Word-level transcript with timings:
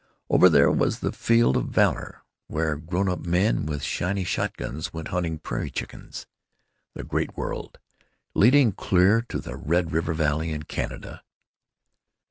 Over 0.31 0.49
there 0.49 0.71
was 0.71 0.97
the 1.01 1.11
field 1.11 1.55
of 1.55 1.67
valor, 1.67 2.23
where 2.47 2.75
grown 2.75 3.07
up 3.07 3.19
men 3.19 3.67
with 3.67 3.83
shiny 3.83 4.23
shotguns 4.23 4.91
went 4.91 5.09
hunting 5.09 5.37
prairie 5.37 5.69
chickens; 5.69 6.25
the 6.95 7.03
Great 7.03 7.37
World, 7.37 7.77
leading 8.33 8.71
clear 8.71 9.21
to 9.29 9.37
the 9.37 9.55
Red 9.55 9.91
River 9.91 10.15
Valley 10.15 10.51
and 10.53 10.67
Canada. 10.67 11.21